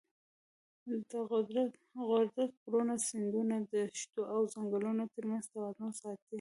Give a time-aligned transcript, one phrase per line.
[1.31, 1.71] قدرت
[2.35, 6.27] د غرونو، سیندونو، دښتو او ځنګلونو ترمنځ توازن ساتي.